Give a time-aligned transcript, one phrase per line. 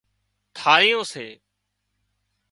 [0.57, 1.25] ٿاۯيون سي